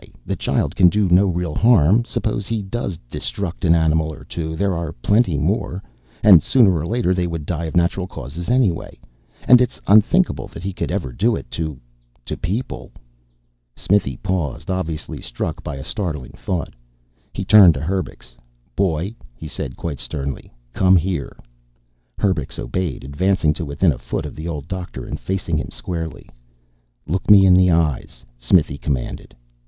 [0.25, 2.05] The child can do no real harm.
[2.05, 4.55] Suppose he does 'destruct' an animal or two?
[4.55, 5.83] There are plenty more.
[6.23, 8.97] And sooner or later they would die of natural causes, anyway.
[9.47, 11.79] And it's unthinkable that he could ever do it to
[12.25, 12.91] to people..."
[13.75, 16.73] Smithy paused, obviously struck by a startling thought.
[17.31, 18.35] He turned to Herbux.
[18.75, 20.51] "Boy," he said, quite sternly.
[20.73, 21.37] "Come here."
[22.17, 26.27] Herbux obeyed, advancing to within a foot of the old doctor and facing him squarely.
[27.05, 29.35] "Look me in the eyes," Smithy commanded.